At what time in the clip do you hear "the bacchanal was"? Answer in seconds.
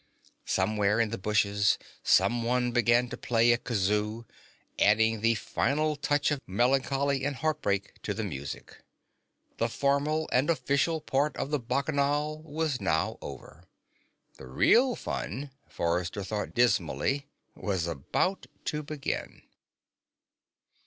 11.51-12.81